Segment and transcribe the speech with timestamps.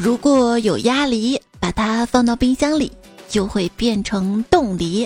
[0.00, 2.92] 如果有鸭梨，把它放到冰箱里，
[3.28, 5.04] 就会变成冻梨；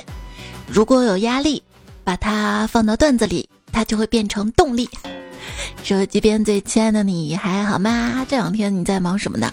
[0.67, 1.63] 如果有压力，
[2.05, 4.87] 把它放到段子里，它就会变成动力。
[5.83, 8.27] 手机边最亲爱的你还好吗？
[8.29, 9.51] 这两天你在忙什么呢？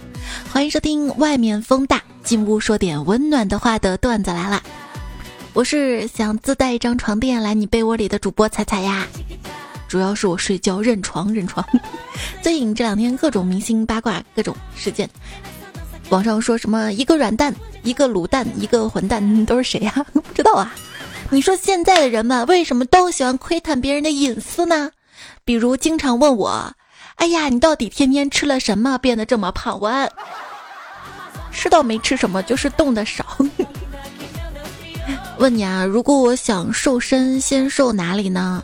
[0.51, 4.61] 欢迎收听外面风大，进屋说点温暖的话的段子来了。
[5.53, 9.07] 我是想自带一张床垫来你被窝里的主播彩彩呀。
[9.89, 11.65] 主要是我睡觉认床认床。
[12.41, 15.09] 最近这两天各种明星八卦，各种事件，
[16.09, 17.53] 网上说什么一个软蛋，
[17.83, 19.91] 一个卤蛋，一个混蛋， 都是谁呀？
[20.13, 20.73] 不知道啊。
[21.31, 24.91] 你说现在的人们为什么都喜欢窥探别人的隐私呢？
[25.43, 26.73] 比如经常问我
[27.17, 30.09] ：“哎呀，你到底天天吃了什么，变得这么胖？”我
[31.51, 33.25] 吃到没吃什么，就是动的少。
[35.39, 38.63] 问你啊，如果我想瘦身，先瘦哪里呢？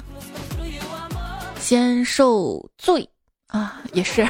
[1.66, 3.10] 先受罪
[3.48, 4.24] 啊，也是。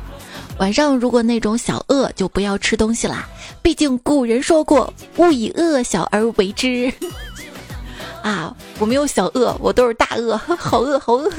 [0.60, 3.26] 晚上如果那种小饿，就不要吃东西啦。
[3.62, 6.92] 毕竟古人说过：“勿以恶小而为之。
[8.22, 11.30] ”啊，我没有小饿，我都是大饿， 好饿好饿。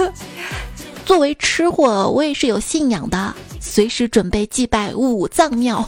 [1.05, 5.87] 作为吃货，我也是有信仰的，随时准备祭拜五脏庙，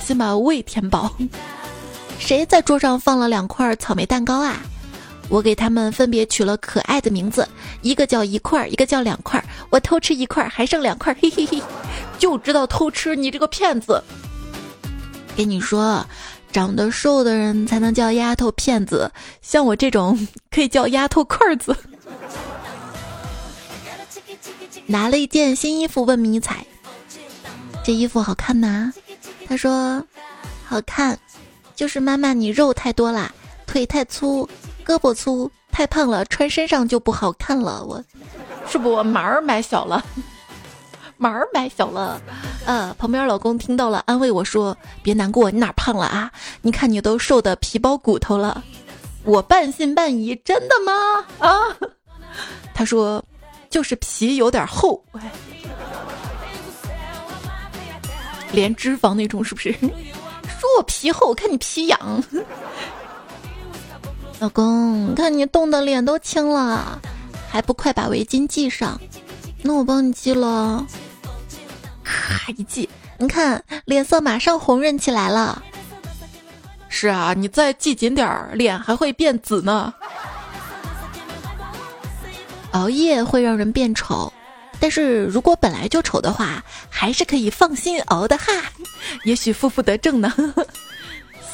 [0.00, 1.08] 先把胃填饱。
[2.18, 4.60] 谁在桌上放了两块草莓蛋糕啊？
[5.28, 7.46] 我给他们分别取了可爱的名字，
[7.82, 9.42] 一个叫一块，一个叫两块。
[9.70, 11.62] 我偷吃一块，还剩两块，嘿嘿嘿，
[12.18, 14.02] 就知道偷吃，你这个骗子！
[15.36, 16.04] 跟你说。
[16.50, 19.12] 长得瘦的人才能叫丫头骗子，
[19.42, 21.76] 像我这种可以叫丫头块子。
[24.86, 26.64] 拿了一件新衣服问迷彩
[27.84, 28.90] ：“这衣服好看吗？”
[29.46, 30.02] 他说
[30.64, 31.18] ：“好看，
[31.76, 33.30] 就是妈妈你肉太多啦，
[33.66, 34.48] 腿太粗，
[34.88, 37.84] 胳膊粗，太胖了，穿身上就不好看了。
[37.84, 38.02] 我
[38.66, 40.02] 是不我码儿买小了。”
[41.20, 42.18] 码儿买小了，
[42.64, 46.30] 呃，旁边老公听到了，安慰我说：“别难过，你哪胖了啊？
[46.62, 48.62] 你看你都瘦的皮包骨头了。”
[49.24, 51.76] 我半信半疑：“真的吗？”啊，
[52.72, 53.22] 他说
[53.68, 55.04] ：“就是皮有点厚，
[58.52, 62.24] 连脂肪那种，是不是？”说我皮厚，看你皮痒。
[64.40, 67.00] 老公，看你冻得脸都青了，
[67.50, 69.00] 还不快把围巾系上？
[69.62, 70.86] 那我帮你系了。
[72.04, 72.88] 咔一系，
[73.18, 75.60] 你看脸色马上红润起来了。
[76.88, 79.92] 是啊，你再系紧点儿，脸还会变紫呢。
[82.70, 84.32] 熬夜会让人变丑，
[84.78, 88.52] 但是如果本来就丑的话，还是可以放心熬的哈。
[89.24, 90.32] 也许负负得正呢。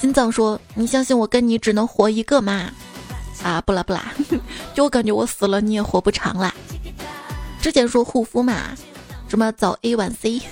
[0.05, 2.71] 心脏说：“你相信我跟你只能活一个吗？”
[3.43, 4.13] 啊，不啦不啦，
[4.75, 6.55] 就我感觉我死了你也活不长啦。
[7.63, 8.77] 之前说护肤嘛。
[9.29, 10.43] 什么早 A 晚 C？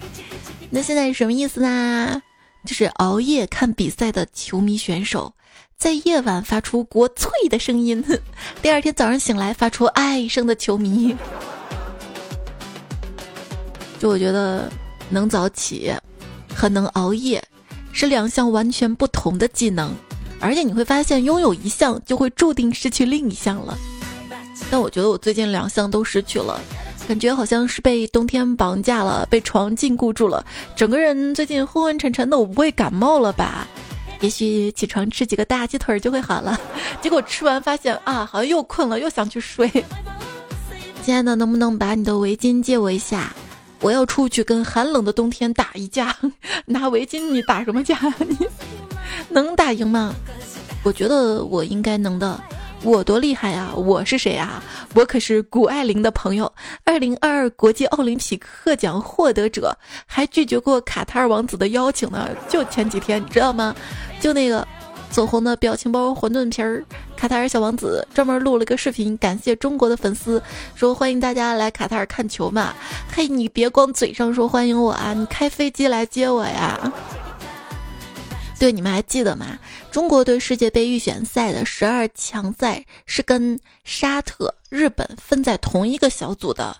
[0.68, 2.20] 那现在是什么意思呢？
[2.66, 5.32] 就是熬夜看比赛的球迷选手，
[5.78, 8.04] 在夜晚发出国粹的声音，
[8.60, 11.16] 第二天早上醒来发出哀声的球迷。
[13.98, 14.70] 就我觉得，
[15.08, 15.90] 能早起
[16.54, 17.42] 和能熬夜
[17.92, 19.92] 是两项完全不同的技能，
[20.40, 23.76] 而且你会发现，拥有一项就会注定失去另一项了。
[24.70, 26.60] 但我觉得我最近两项都失去了。
[27.08, 30.44] 感觉好像是被冬天绑架了，被床禁锢住了，
[30.76, 32.38] 整个人最近昏昏沉沉的。
[32.38, 33.66] 我不会感冒了吧？
[34.20, 36.60] 也许起床吃几个大鸡腿就会好了。
[37.02, 39.68] 结果吃完发现啊，好像又困了，又想去睡。
[41.02, 43.34] 亲爱的，能不能把你的围巾借我一下？
[43.80, 46.16] 我要出去跟寒冷的冬天打一架。
[46.66, 47.98] 拿围巾你打什么架？
[48.18, 48.36] 你
[49.30, 50.14] 能打赢吗？
[50.82, 52.40] 我觉得我应该能的。
[52.82, 53.70] 我多厉害呀！
[53.76, 54.62] 我是谁啊？
[54.94, 56.50] 我可是谷爱凌的朋友，
[56.82, 59.76] 二零二二国际奥林匹克奖获得者，
[60.06, 62.30] 还拒绝过卡塔尔王子的邀请呢。
[62.48, 63.76] 就前几天，你知道吗？
[64.18, 64.66] 就那个
[65.10, 66.84] 走红的表情包馄饨皮儿，
[67.16, 70.40] 卡塔尔小王子专门录了个视频，感谢中国的粉丝，
[70.76, 72.72] 说欢迎大家来卡塔尔看球嘛。
[73.12, 76.92] 嘿，你别光嘴上说欢迎我啊，你开飞机来接我呀！
[78.58, 79.58] 对，你们还记得吗？
[79.90, 86.76] 中国队世界杯预选赛的十二强赛是跟沙特、日本分在同一个小组的。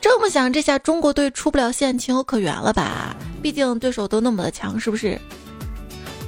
[0.00, 3.16] 这么想，这下中国队出不了线，情有可原了吧？
[3.40, 5.18] 毕竟对手都那么的强，是不是？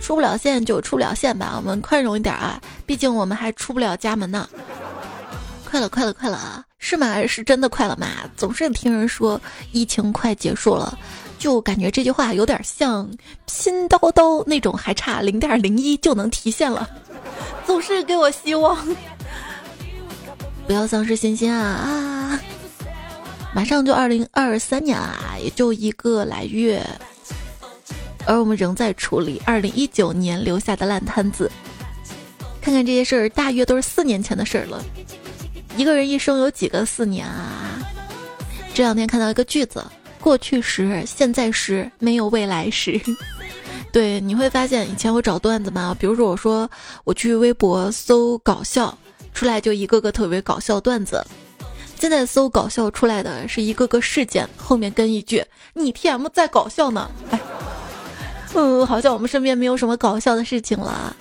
[0.02, 2.60] 出不了线就出不了线吧，我们宽容一点啊！
[2.84, 4.48] 毕竟我们还出不了家门呢。
[5.64, 6.64] 快了，快了，快了啊！
[6.78, 7.24] 是吗？
[7.24, 8.08] 是真的快了吗？
[8.36, 9.40] 总是听人说
[9.70, 10.98] 疫情快结束了。
[11.38, 13.08] 就感觉这句话有点像
[13.46, 16.88] 拼刀刀那种，还差零点零一就能提现了，
[17.64, 18.76] 总是给我希望，
[20.66, 22.40] 不要丧失信心啊啊！
[23.54, 26.84] 马上就二零二三年了，也就一个来月，
[28.26, 31.50] 而我们仍在处理二零一九年留下的烂摊子。
[32.60, 34.82] 看看这些事儿，大约都是四年前的事儿了。
[35.76, 37.78] 一个人一生有几个四年啊？
[38.72, 39.84] 这两天看到一个句子：
[40.20, 43.00] 过去时、现在时，没有未来时。
[43.92, 46.70] 对，你会发现以前我找段子嘛，比如说我说
[47.04, 48.96] 我去微博搜搞笑，
[49.34, 51.22] 出来就一个个特别搞笑段子。
[51.98, 57.10] 现在搜搞笑出来的是一个个事件，后面跟一句“你 T M 在搞笑呢”。
[57.30, 57.40] 哎，
[58.54, 61.14] 嗯， 好像我们身边没有什么搞笑的事情了。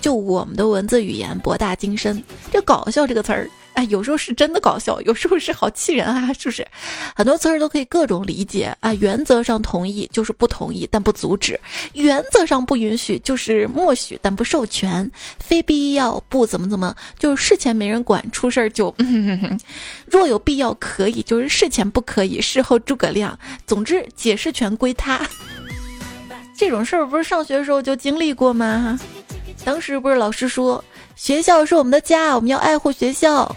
[0.00, 3.50] 就我们的文字语言博大精深，这“搞笑”这个词儿。
[3.74, 6.66] 哎，有时候是真的搞笑，有时候是好气人啊，是不是？
[7.14, 8.94] 很多词儿都可以各种理解啊。
[8.94, 11.54] 原则上同意就是不同意，但不阻止；
[11.92, 15.10] 原则上不允许就是默许，但不授权。
[15.40, 18.94] 非必要不怎么怎么，就是事前没人管，出事儿就。
[20.10, 23.38] 若有必要可以，就是事前不可以，事后诸葛亮。
[23.66, 25.20] 总之，解释权归他。
[26.56, 28.98] 这种事儿不是上学的时候就经历过吗？
[29.64, 30.82] 当时不是老师说，
[31.14, 33.54] 学校是我们的家，我们要爱护学校。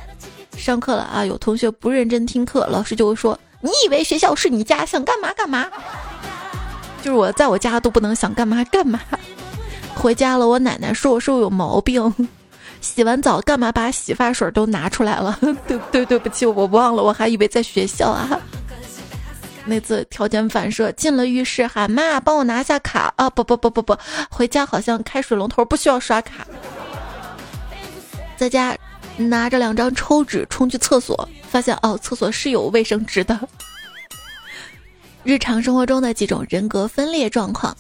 [0.58, 1.24] 上课了啊！
[1.24, 5.66] 有同学不认真听课，老师就会说：“你以为学校是你家，想干嘛干嘛？”
[7.02, 9.00] 就是我在我家都不能想干嘛干嘛。
[9.96, 12.14] 回家了，我奶奶说我是有毛病。
[12.82, 15.38] 洗完澡干嘛把洗发水都拿出来了？
[15.66, 18.40] 对对对不起，我忘了，我还以为在学校啊。
[19.70, 23.30] 那次条件反射，进了浴室喊妈，帮我拿下卡啊！
[23.30, 23.96] 不不不不不，
[24.30, 26.46] 回家好像开水龙头不需要刷卡，
[28.36, 28.76] 在家。
[29.22, 33.38] 拿着两张抽纸冲去厕所，发现哦，厕所是有卫生纸的。
[35.26, 37.76] 日常生活中的几种人格分裂状况：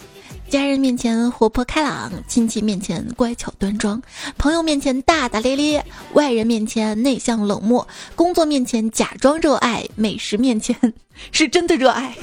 [0.49, 4.01] 家人面前活泼开朗，亲戚面前乖巧端庄，
[4.35, 10.75] 朋友面前大大咧咧，外人面前内向冷漠，工作面前假装热爱，美食面前
[11.31, 12.15] 是真的热爱。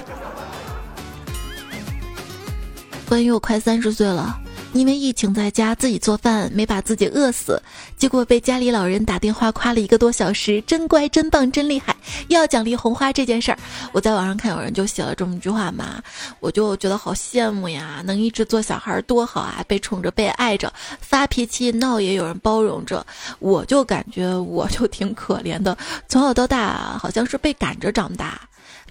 [3.09, 4.41] 关于我快三十岁了。
[4.77, 7.61] 因为疫情在家自己做饭，没把自己饿死，
[7.97, 11.97] 结果被家里老人打电话夸了一个多小时，真乖、真棒、真厉害，
[12.29, 13.59] 要奖励红花这件事儿。
[13.93, 16.03] 我在网上看有人就写了这么一句话嘛，
[16.41, 20.71] 我就觉得好羡慕呀，能一直做小孩多好啊，被宠着、被爱着，
[21.01, 23.05] 发脾气闹也有人包容着，
[23.39, 25.77] 我就感觉我就挺可怜的，
[26.07, 28.39] 从小到大好像是被赶着长大。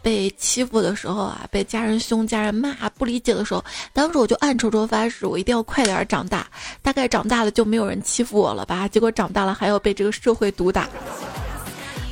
[0.05, 6.45] 被欺负的时候啊，被家人凶、家人骂、不理解的时候，当时我就暗戳戳发誓，我一定要快点长大。
[6.83, 8.87] 大概长大了就没有人欺负我了吧？
[8.87, 10.87] 结果长大了还要被这个社会毒打。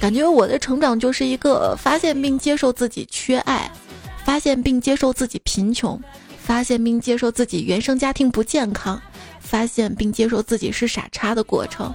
[0.02, 3.72] 感觉我的成长就是一个发现并接受自己缺爱，
[4.26, 6.02] 发现并接受自己贫穷，
[6.44, 9.00] 发现并接受自己原生家庭不健康，
[9.40, 11.94] 发现并接受自己是傻叉的过程。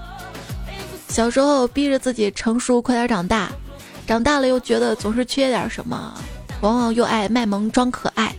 [1.09, 3.51] 小时候逼着自己成熟，快点长大。
[4.09, 6.15] 长大了又觉得总是缺点什么，
[6.63, 8.35] 往往又爱卖萌装可爱。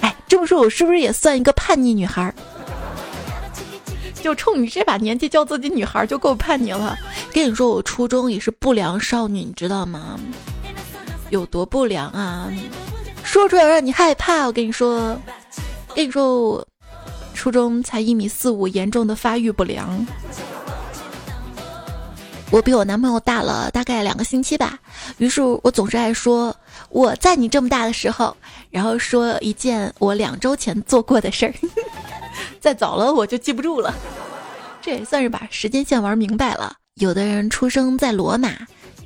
[0.00, 2.32] 哎，这么说，我是不是也算一个叛逆女孩？
[4.22, 6.96] 就冲你这把年纪叫自己女孩就够叛逆了。
[7.32, 10.20] 跟你说，我初中也是不良少女，你知道吗？
[11.30, 12.48] 有多不良啊？
[13.24, 14.46] 说出来让你害怕。
[14.46, 15.20] 我跟你说，
[15.96, 16.68] 跟你说，我
[17.34, 20.06] 初中才一米四五，严重的发育不良。
[22.50, 24.78] 我比我男朋友大了大概两个星期吧，
[25.18, 26.54] 于是我总是爱说
[26.90, 28.34] 我在你这么大的时候，
[28.70, 31.54] 然后说一件我两周前做过的事儿，
[32.60, 33.92] 再早了我就记不住了。
[34.80, 36.72] 这也算是把时间线玩明白了。
[36.94, 38.52] 有的人出生在罗马，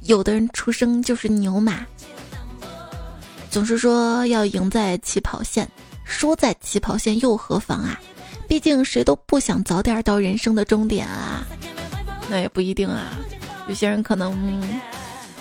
[0.02, 1.84] 有的人出生就是牛马。
[3.50, 5.66] 总是说要赢在起跑线，
[6.04, 7.98] 输在起跑线又何妨啊？
[8.46, 11.44] 毕竟谁都不想早点到人生的终点啊。
[12.30, 13.18] 那也不一定啊，
[13.66, 14.62] 有些人可能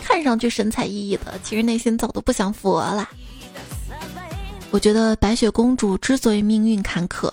[0.03, 3.07] 看上去神采奕奕的，其实内心早都不想佛了。
[4.71, 7.31] 我觉得白雪公主之所以命运坎坷，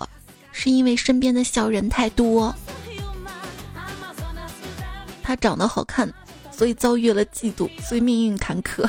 [0.53, 2.55] 是因为身边的小人太多。
[5.23, 6.13] 她长得好看，
[6.51, 8.87] 所以遭遇了嫉妒，所以命运坎坷。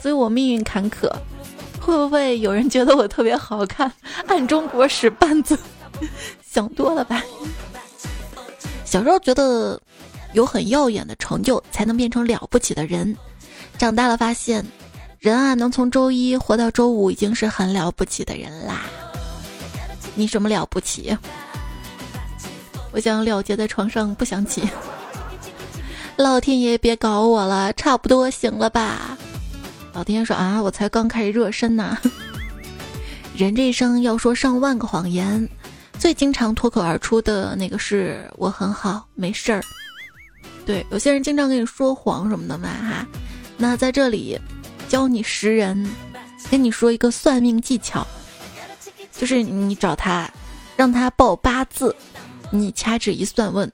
[0.00, 1.10] 所以我命运坎坷，
[1.80, 3.90] 会不会有人觉得我特别好看，
[4.26, 5.58] 暗中给我使绊子？
[6.44, 7.22] 想多了吧。
[8.92, 9.80] 小时候觉得
[10.34, 13.16] 有很耀眼的成就才能变成了不起的人，
[13.78, 14.62] 长大了发现，
[15.18, 18.82] 人啊能从周一活到周五已经是很了不起的人啦。
[20.14, 21.16] 你什么了不起？
[22.92, 24.68] 我想了结在床上不想起。
[26.16, 29.16] 老天爷别搞我了，差不多行了吧？
[29.94, 31.96] 老天爷说啊，我才刚开始热身呢。
[33.34, 35.48] 人这一生要说上万个谎言。
[36.02, 39.62] 最经常脱口而出的那个是我很好，没事儿。
[40.66, 43.06] 对，有些人经常跟你说谎什么的嘛哈，
[43.56, 44.36] 那在这里
[44.88, 45.88] 教你识人，
[46.50, 48.04] 跟你说一个算命技巧，
[49.12, 50.28] 就是你找他，
[50.74, 51.94] 让他报八字，
[52.50, 53.70] 你掐指一算，问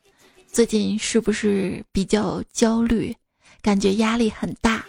[0.52, 3.16] 最近是不是比较焦虑，
[3.62, 4.84] 感觉压力很大。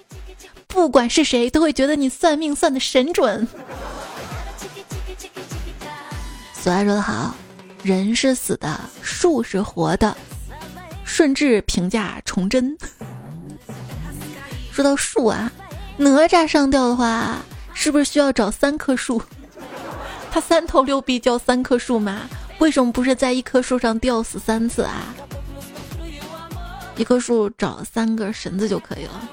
[0.67, 3.47] 不管是谁，都会觉得你算命算的神准。
[6.61, 7.33] 俗话说得好，
[7.83, 10.13] 人是死的，树是活的。
[11.05, 12.77] 顺治评价崇祯。
[14.69, 15.49] 说到树啊，
[15.95, 17.37] 哪吒上吊的话，
[17.73, 19.21] 是不是需要找三棵树？
[20.29, 22.23] 他三头六臂叫三棵树吗？
[22.59, 25.15] 为什么不是在一棵树上吊死三次啊？
[26.97, 29.29] 一棵树找三个绳子就可以了，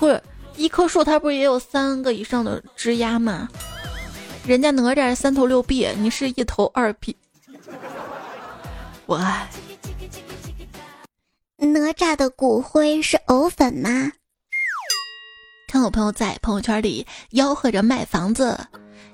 [0.00, 0.22] 或者。
[0.54, 3.48] 一棵树，它不是也有三个以上的枝丫吗？
[4.44, 7.16] 人家哪吒三头六臂，你是一头二臂。
[9.06, 9.48] 我爱。
[11.58, 14.10] 哪吒的骨灰是藕粉吗？
[15.68, 18.58] 看我朋友在朋友圈里吆喝着卖房子，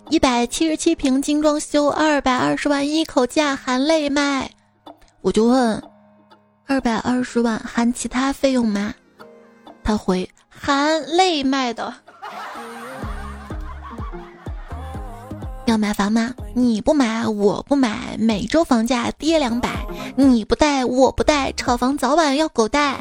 [0.08, 4.50] 一百七十七平精装修，二百二十万一口价含泪卖。
[5.20, 5.82] 我就问，
[6.66, 8.94] 二百二十万含其他费用吗？
[9.84, 10.28] 他回。
[10.48, 11.94] 含泪卖的，
[15.68, 16.34] 要买房吗？
[16.54, 18.16] 你不买，我不买。
[18.18, 21.52] 每周房价跌两百，你不贷，我不贷。
[21.52, 22.98] 炒房早晚要狗带。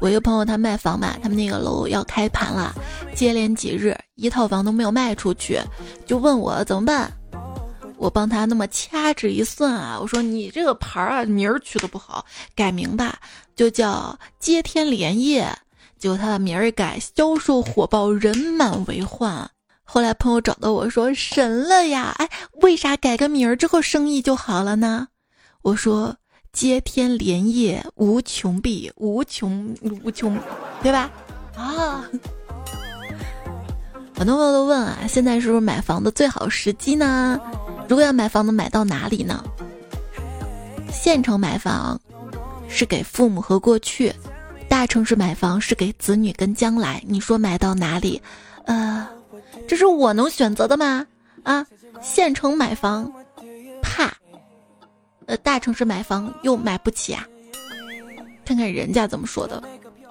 [0.00, 2.72] 我一个朋友他卖房嘛，他们那个楼要开盘了，
[3.16, 5.60] 接连几日一套房都没有卖出去，
[6.06, 7.12] 就问我怎么办。
[7.96, 12.24] 我帮他那么掐指一算啊，我说你这个牌儿啊名儿取的不好，
[12.54, 13.18] 改名吧，
[13.56, 15.52] 就叫接天莲叶。
[15.98, 19.50] 结果他的名儿一改，销售火爆，人满为患。
[19.90, 22.14] 后来朋友找到我说：“神了呀！
[22.18, 22.28] 哎，
[22.60, 25.08] 为啥改个名儿之后生意就好了呢？”
[25.62, 26.14] 我说
[26.52, 30.38] ：“接天莲叶无穷碧，无穷无穷，
[30.82, 31.10] 对吧？”
[31.56, 32.04] 啊，
[34.14, 37.40] 很多朋友都问啊，现在是不是买房的最好时机呢？
[37.88, 39.42] 如果要买房能，买到哪里呢？
[40.92, 41.98] 县城买房
[42.68, 44.12] 是给父母和过去。
[44.68, 48.20] 大城市买房是给子女跟将来，你说买到哪里？
[48.66, 49.08] 呃，
[49.66, 51.06] 这是我能选择的吗？
[51.42, 51.66] 啊，
[52.02, 53.10] 县城买房
[53.82, 54.12] 怕，
[55.26, 57.26] 呃，大城市买房又买不起啊。
[58.44, 59.62] 看看人家怎么说的：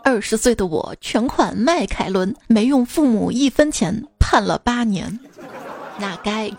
[0.03, 5.19] 二十岁的我全款迈凯伦，没用父母一分钱，判了八年。
[5.99, 6.51] 那该，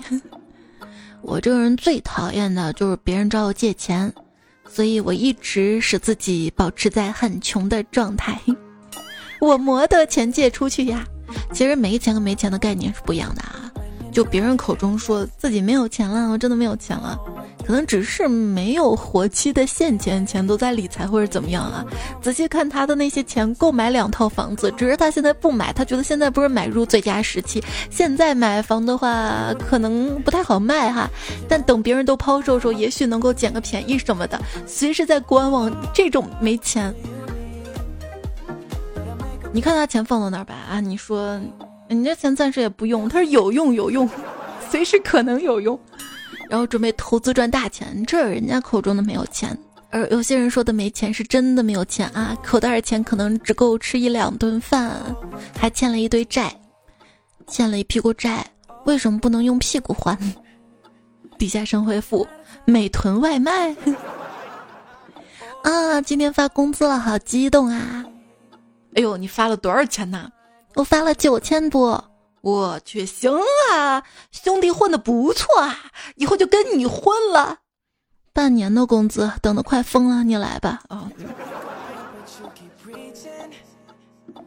[1.22, 4.12] 我这个人最讨厌的就是别人找我借钱。
[4.70, 8.38] 所以我一直使自己保持在很穷的状态，
[9.40, 11.06] 我没得钱借出去呀。
[11.52, 13.70] 其实没钱和没钱的概念是不一样的啊。
[14.10, 17.18] 就别人口中说自己没有钱了，我真的没有钱了。
[17.64, 21.84] 可能只是没有活期的现钱，钱都在理财或者怎么样啊？
[22.22, 27.62] 仔细看他的那些钱，购买两套房子，只是他现在不买，他觉得现在不是买入最佳时期。
[27.90, 31.08] 现在买房的话，可能不太好卖哈，
[31.46, 34.40] 但等别人都抛售的时候，也许能够捡个便宜什么的。
[34.66, 36.92] 随时在观望，这种没钱，
[39.52, 40.80] 你看他钱放到哪儿吧啊？
[40.80, 41.40] 你说，
[41.88, 44.08] 你这钱暂时也不用，他说有用有用，
[44.70, 45.78] 随时可能有用。
[46.48, 49.56] 然后准备投资赚大钱，这人家口中的没有钱，
[49.90, 55.00] 而有些人说的没钱是真的没有钱啊，口袋的钱可能只够吃一两顿饭，
[55.58, 56.54] 还欠了一堆债，
[57.46, 58.46] 欠了一屁股债，
[58.84, 60.16] 为什么不能用屁股还？
[61.38, 62.26] 底下神回复：
[62.64, 63.74] 美团外卖。
[65.64, 68.04] 啊，今天发工资了，好激动啊！
[68.98, 70.28] 哎呦，你发了多少钱呢？
[70.74, 72.04] 我发了九千多。
[72.40, 73.32] 我去，行
[73.72, 74.02] 啊，
[74.32, 75.76] 兄弟混的不错啊，
[76.16, 77.58] 以后就跟你混了。
[78.32, 80.80] 半年的工资，等的快疯了，你来吧。
[80.88, 81.08] 啊。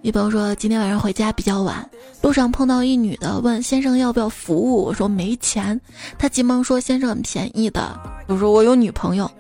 [0.02, 1.90] 一朋友说今天晚上回家比较晚，
[2.22, 5.80] 路上碰到一女的，问先生要不要服务，我说没钱。
[6.20, 9.32] 他急忙说先生很便宜的，我说我有女朋友。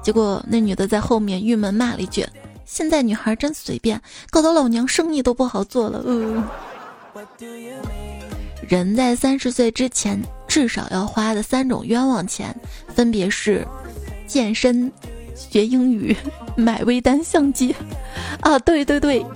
[0.00, 2.24] 结果那女的在后面郁闷骂了一句
[2.72, 4.00] ：“现在女孩真随便，
[4.30, 6.44] 搞得老娘生意都不好做了。”嗯。
[8.68, 12.54] 人在三十岁之前至少要花的三种冤枉钱，
[12.94, 13.66] 分别是
[14.24, 14.90] 健身、
[15.34, 16.16] 学英语、
[16.56, 17.74] 买微单相机。
[18.40, 19.26] 啊，对对对，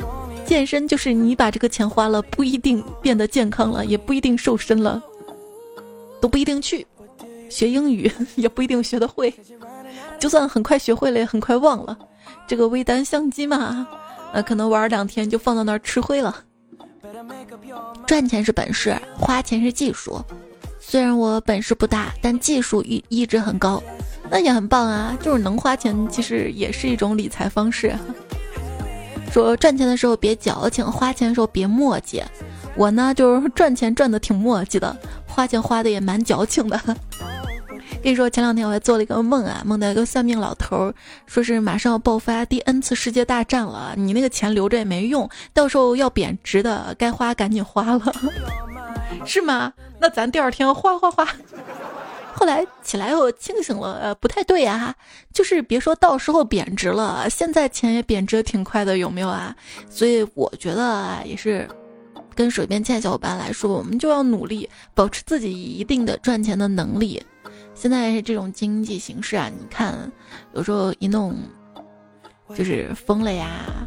[0.46, 5.02] 健身就是你把这个钱花了，不一定变得健康了，也不一定瘦身了，
[6.20, 6.86] 都不一定去。
[7.50, 9.34] 学英语 也不一定学得会，
[10.20, 11.98] 就算很快学会了，也很快忘了。
[12.46, 13.86] 这个微单相机嘛，
[14.32, 16.36] 那可能玩两天就放到那儿吃灰了。
[18.06, 20.20] 赚钱是本事，花钱是技术。
[20.80, 23.82] 虽然我本事不大，但技术一一直很高，
[24.30, 25.16] 那也很棒啊。
[25.20, 27.94] 就是能花钱，其实也是一种理财方式。
[29.32, 32.22] 说赚钱的时候别矫情，花钱的时候别磨叽。
[32.76, 36.80] 我呢，就是赚钱赚的挺磨叽的，花钱花的也蛮矫情的。
[38.04, 40.92] 跟你说，前两天我还做了一个梦啊，梦到一个算命老头，
[41.24, 48.12] 说是马上要爆发第 N 次世界大战了，你那个钱留着也没用，到时候要贬值的，该花赶紧花了，
[49.24, 49.72] 是吗？
[49.98, 51.26] 那咱第二天花花花。
[52.34, 54.94] 后来起来我清醒了，呃，不太对啊，
[55.32, 59.56] 就是别说到时候贬值了，现在钱也贬值挺快的，有没有啊？
[59.88, 61.66] 所以我觉得啊，也是。
[62.34, 67.22] 跟水边欠小伙伴来说，我们就要努力保持自己一定的赚钱的能力。
[67.74, 70.10] 现在这种经济形势啊，你看，
[70.54, 71.36] 有时候一弄
[72.54, 73.86] 就是封了呀，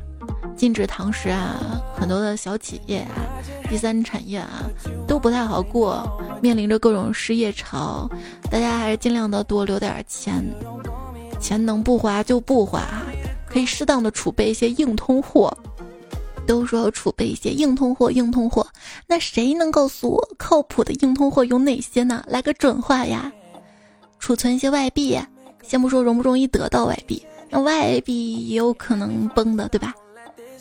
[0.56, 3.16] 禁止堂食啊，很多的小企业啊、
[3.70, 4.70] 第三产业啊
[5.08, 6.06] 都不太好过，
[6.42, 8.10] 面临着各种失业潮。
[8.52, 10.44] 大家还是尽量的多留点钱，
[11.40, 12.84] 钱能不花就不花，
[13.48, 15.56] 可以适当的储备一些硬通货。
[16.46, 18.66] 都说要储备一些硬通货，硬通货，
[19.06, 22.24] 那谁能告诉我靠谱的硬通货有哪些呢？
[22.26, 23.30] 来个准话呀！
[24.20, 25.20] 储存一些外币，
[25.64, 29.94] 先不说容不容易得到外币，那外币也有可能崩的，对吧？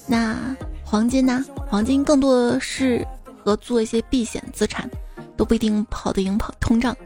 [0.07, 0.37] 那
[0.85, 1.45] 黄金呢？
[1.69, 3.05] 黄金更多是
[3.45, 4.89] 和做一些避险资产，
[5.37, 6.97] 都不一定跑得赢跑通胀。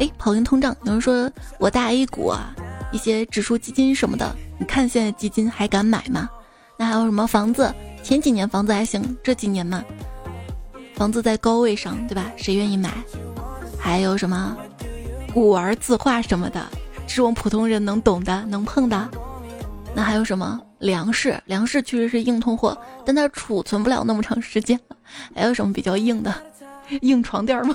[0.00, 2.54] 哎，跑赢通胀，有人说我大 A 股啊，
[2.92, 6.28] 一些指数基金什么的，你看现在基金还敢买吗？
[6.76, 7.72] 那还有什么房子？
[8.02, 9.84] 前几年房子还行，这几年嘛，
[10.94, 12.32] 房子在高位上，对吧？
[12.36, 12.90] 谁愿意买？
[13.78, 14.56] 还有什么
[15.32, 16.66] 古玩字画什么的，
[17.06, 19.08] 是我们普通人能懂的、能碰的。
[19.94, 21.40] 那还有什么粮食？
[21.46, 24.78] 粮食确实是硬通货，但它储存不了那么长时间。
[25.34, 26.34] 还有什么比较硬的？
[27.02, 27.74] 硬床垫吗？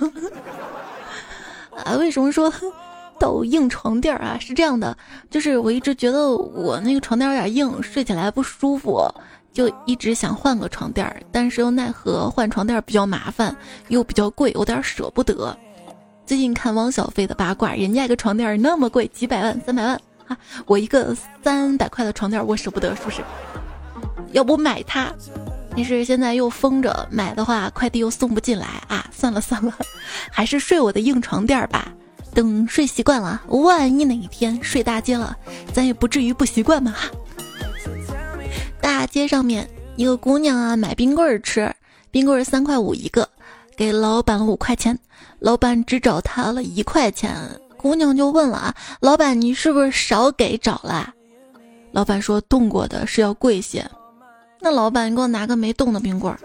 [1.86, 2.52] 啊，为什么说
[3.20, 4.38] 到硬床垫啊？
[4.40, 4.96] 是这样的，
[5.30, 9.08] 就是我一直觉得我那个床垫有点硬，睡起来不舒服。
[9.52, 13.56] 就一直想换个床垫，但是又奈何换床垫比较麻烦，
[13.90, 15.56] 又比较贵，有点舍不得。
[16.26, 20.38] 最近看汪小菲的八卦，人家一个床垫那么贵，几百万、三百万啊！
[20.66, 23.22] 我一个三百块的床垫，我舍不得，是不是？
[24.32, 25.14] 要不买它？
[25.76, 29.06] 但是现在又封着，买的话快递又送不进来啊！
[29.12, 29.74] 算了算了，
[30.32, 31.92] 还是睡我的硬床垫吧。
[32.34, 35.36] 等睡习惯了，万一哪一天睡大街了，
[35.74, 36.96] 咱也不至于不习惯嘛。
[38.80, 41.72] 大街上面，一个姑娘啊买冰棍儿吃，
[42.12, 43.28] 冰棍儿三块五一个，
[43.76, 44.98] 给老板了五块钱，
[45.44, 47.36] 老板只找他了一块钱，
[47.76, 51.14] 姑娘就问了啊，老板你是不是少给找了？
[51.92, 53.86] 老板说冻过的是要贵些，
[54.62, 56.40] 那老板你给我拿个没冻的冰棍儿。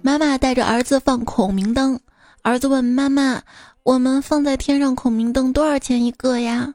[0.00, 2.00] 妈妈带着儿子放孔明灯，
[2.40, 3.42] 儿子问妈妈，
[3.82, 6.72] 我们放在天上孔明灯多少钱一个呀？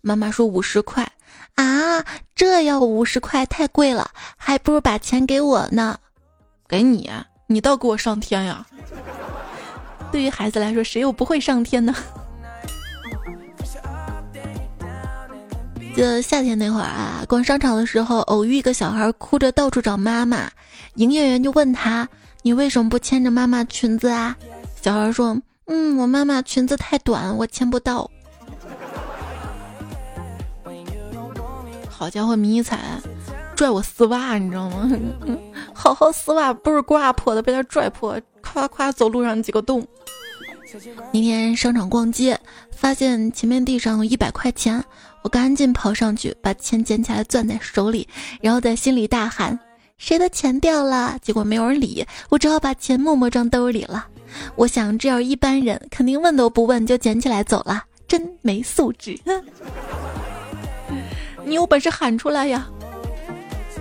[0.00, 1.10] 妈妈说五十块。
[1.56, 2.04] 啊，
[2.36, 5.98] 这要五十块太贵了，还不如把钱给我呢。
[6.68, 7.10] 给你，
[7.50, 8.66] 你倒给我上天呀！
[10.12, 11.94] 对于孩子来说，谁又不会上天呢？
[15.94, 20.50] 记得夏天那会儿啊，逛商场的时候，偶遇一个小孩哭着到处找妈妈，
[20.96, 22.06] 营业员就问他
[22.44, 24.36] ：“你为什么不牵着妈妈裙子啊？”
[24.82, 28.10] 小孩说：“嗯，我妈妈裙子太短，我牵不到。”
[31.88, 32.78] 好家伙，迷彩
[33.58, 34.88] 拽我丝袜，你知道吗？
[35.74, 39.84] 好好丝袜不是刮破的，被他拽破，夸夸走路上几个洞。
[41.12, 42.38] 那天商场逛街，
[42.70, 44.80] 发现前面地上有一百块钱，
[45.22, 48.06] 我赶紧跑上去把钱捡起来攥在手里，
[48.40, 49.58] 然后在心里大喊
[49.98, 54.06] ：“谁的钱掉了？”结果没有人理我，只好把钱默默装兜里了。
[54.54, 59.18] 我想，这要一般人肯定问都不问就捡起来走了，真没素质。
[61.44, 62.68] 你有本事喊出来呀！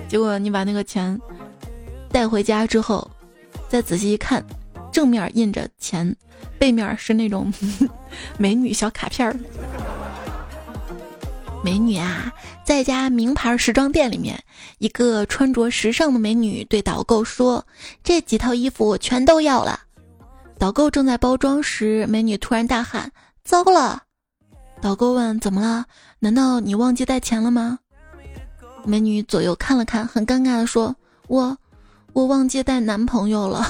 [0.08, 1.20] 结果你把那个钱
[2.10, 3.10] 带回家之后，
[3.67, 4.43] 再仔细一看，
[4.91, 6.15] 正面印着钱，
[6.58, 7.52] 背面是那种
[8.38, 9.38] 美女小卡片儿。
[11.63, 12.32] 美女啊，
[12.63, 14.41] 在家名牌时装店里面，
[14.78, 17.65] 一个穿着时尚的美女对导购说
[18.04, 19.82] ：“这几套衣服我全都要了。”
[20.58, 23.12] 导购正在包装时，美女突然大喊
[23.43, 24.04] ：“糟了！”
[24.80, 25.86] 导购问：“怎么了？
[26.20, 27.80] 难道你忘记带钱了吗？”
[28.88, 30.95] 美女左右看了看，很尴尬的说
[31.28, 31.58] ：“我，
[32.13, 33.69] 我忘记带男朋友了。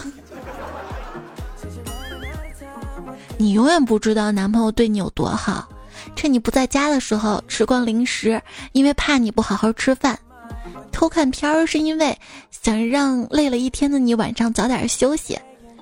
[3.36, 5.68] 你永远不知道男朋友对你有多好，
[6.16, 8.40] 趁你不在家的时候吃光零食，
[8.74, 10.16] 因为怕你不好好吃饭；
[10.92, 12.16] 偷看片儿是因为
[12.52, 15.36] 想让累了一天的你晚上早点休息。”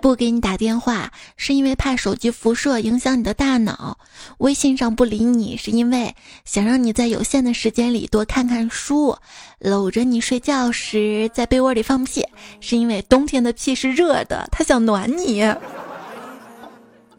[0.06, 3.98] 不给你打电话是因为怕手机辐射影响你的大脑，
[4.38, 6.16] 微信上不理你是因为
[6.46, 9.18] 想让你在有限的时间里多看看书，
[9.58, 12.24] 搂着你睡觉时在被窝里放屁
[12.62, 15.52] 是因为冬天的屁是热的，他想暖你。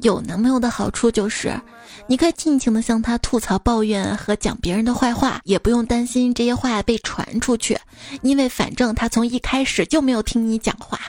[0.02, 1.60] 有男朋友的好处就是，
[2.06, 7.76] 你可以尽情的向他吐槽、抱怨和讲别人的坏话，也不用担心这些话被传出去，
[8.22, 11.00] 因为反正他从一开始就没有听你讲话。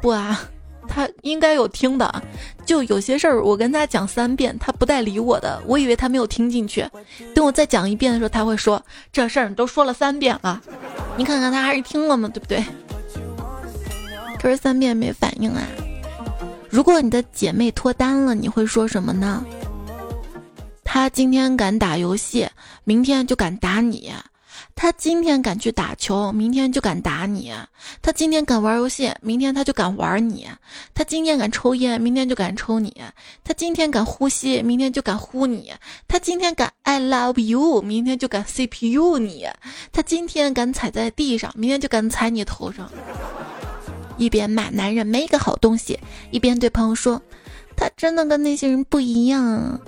[0.00, 0.40] 不啊。
[0.92, 2.22] 他应该有听的，
[2.66, 6.84] 就有些事儿我跟他讲三遍，他不带理我的，我以为他没有听进去。
[7.32, 10.60] 等我再讲一遍的时候，他会说：“这事儿你都说了三遍了，
[11.16, 12.28] 你看看他还是听了吗？
[12.34, 12.64] 对不对？”
[14.40, 15.62] 可是三遍没反应啊。
[16.68, 19.44] 如果你的姐妹脱单了，你会说什么呢？
[20.82, 22.48] 他今天敢打游戏，
[22.82, 24.12] 明天就敢打你。
[24.82, 27.52] 他今天敢去打球，明天就敢打你；
[28.00, 30.46] 他今天敢玩游戏，明天他就敢玩你；
[30.94, 32.90] 他今天敢抽烟，明天就敢抽你；
[33.44, 35.70] 他今天敢呼吸，明天就敢呼你；
[36.08, 39.44] 他今天敢 I love you，明天就敢 CPU 你；
[39.92, 42.90] 他今天敢踩在地上，明天就敢踩你头上。
[44.16, 47.20] 一边骂男人没个好东西，一边对朋友说
[47.76, 49.78] 他真的跟那些人不一样，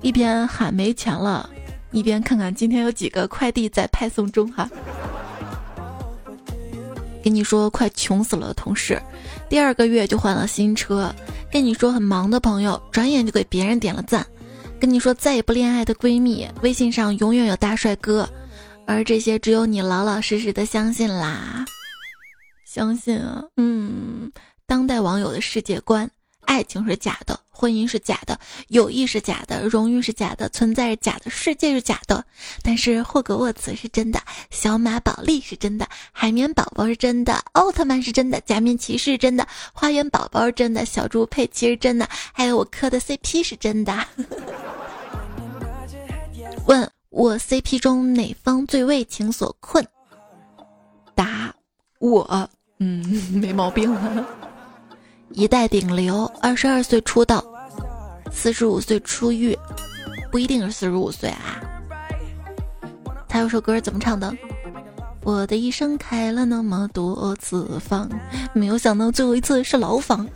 [0.00, 1.50] 一边喊没钱了。
[1.92, 4.68] 一边看看今天有几个快递在派送中哈，
[7.22, 9.00] 跟你说快穷死了的同事，
[9.48, 11.14] 第二个月就换了新车，
[11.50, 14.26] 跟你说很忙的朋友，转眼就给别人点了赞，
[14.80, 18.28] 跟你说再也不恋爱的闺蜜，微信上永远有大帅哥，
[18.86, 21.64] 而这些只有你老老实实的相信啦，
[22.64, 24.32] 相信啊，嗯，
[24.66, 26.10] 当代网友的世界观。
[26.44, 32.24] 爱情是假的，婚姻是假的，友谊是假的，荣誉是假的，存在是假的，世界是假的。
[32.62, 44.06] 但是霍格沃茨是真的，小马宝莉是真的，海绵宝宝是真的，奥特曼是真的，假面骑士是真的，花园宝宝是真的，小猪佩奇是真的，还有我磕的 CP 是真的。
[46.66, 49.84] 问我 CP 中哪方最为情所困？
[51.14, 51.54] 答
[51.98, 53.94] 我，嗯，没毛病。
[55.34, 57.42] 一代顶流，二十二岁出道，
[58.30, 59.58] 四十五岁出狱，
[60.30, 61.60] 不一定是四十五岁啊。
[63.28, 64.34] 他有首歌怎么唱的？
[65.22, 68.10] 我的一生开了那么多次房，
[68.52, 70.28] 没有想到最后一次是牢房。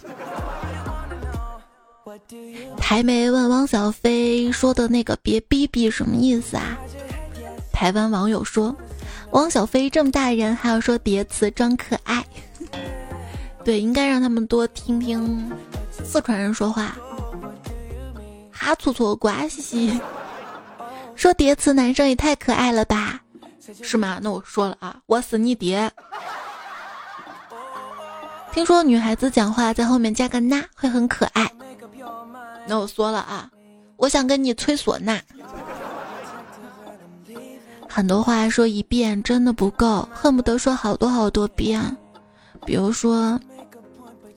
[2.79, 6.79] 台媒问汪小菲说的那个别逼逼什么意思啊？
[7.73, 8.75] 台湾网友说，
[9.33, 12.25] 汪小菲这么大人还要说叠词装可爱。
[13.67, 15.51] 对，应该让他们多听听
[15.91, 16.97] 四川人说话。
[18.53, 20.01] 哈粗粗瓜兮兮，
[21.17, 23.21] 说叠词男生也太可爱了吧？
[23.83, 24.21] 是吗？
[24.23, 25.91] 那我说了啊，我是你爹。
[28.53, 31.51] 听说女孩子讲话在后面加个那会很可爱。
[32.69, 33.51] 那我说了啊，
[33.97, 35.19] 我想跟你吹唢呐。
[37.89, 41.83] 很多话说一遍真的不够，恨不得说好多好多遍。
[42.65, 43.37] 比如说。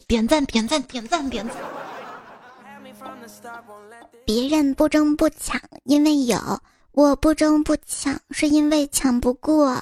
[0.09, 1.55] 点赞点赞点赞点赞！
[4.25, 6.39] 别人不争不抢，因为有；
[6.93, 9.79] 我不争不抢，是因为抢不过。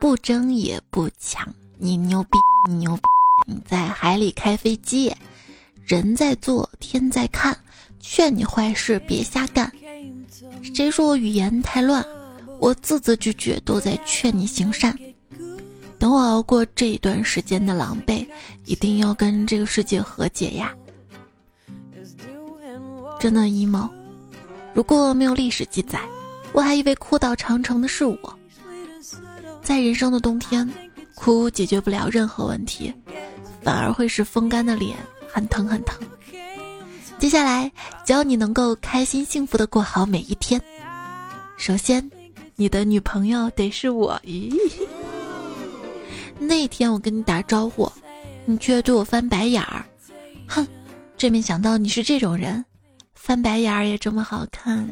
[0.00, 2.30] 不争也不抢，你牛逼，
[2.68, 3.02] 你牛逼！
[3.46, 5.14] 你在海里开飞机，
[5.86, 7.56] 人在做，天在看，
[8.00, 9.70] 劝你坏事别瞎干。
[10.74, 12.04] 谁说我语言太乱？
[12.58, 14.98] 我字字句句都在劝你行善。
[16.02, 18.26] 等我熬过这一段时间的狼狈，
[18.64, 20.74] 一定要跟这个世界和解呀！
[23.20, 23.88] 真的 emo，
[24.74, 26.00] 如果没有历史记载，
[26.52, 28.38] 我还以为哭倒长城的是我。
[29.62, 30.68] 在人生的冬天，
[31.14, 32.92] 哭解决不了任何问题，
[33.62, 34.96] 反而会使风干的脸
[35.32, 35.96] 很疼很疼。
[37.20, 37.70] 接下来，
[38.04, 40.60] 只要你能够开心幸福的过好每一天。
[41.56, 42.10] 首先，
[42.56, 44.20] 你的女朋友得是我。
[44.24, 44.52] 咦？
[46.38, 47.90] 那天我跟你打招呼，
[48.44, 49.84] 你却对我翻白眼儿，
[50.46, 50.66] 哼！
[51.16, 52.64] 真没想到你是这种人，
[53.14, 54.88] 翻白眼儿也这么好看。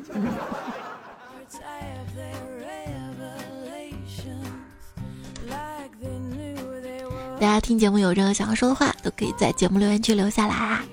[7.40, 10.84] 大家听节目有任何想要说的话，都可以在节目留言区留下来啊！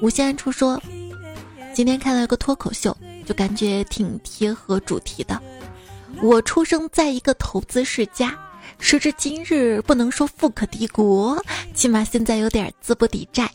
[0.00, 0.80] 无限出说，
[1.74, 5.42] 今天看到一个脱口秀，就感觉挺贴合主题的。
[6.22, 8.38] 我出生在一个投资世家。
[8.84, 11.42] 时至今日，不能说富可敌国，
[11.72, 13.48] 起码现在有点资不抵债。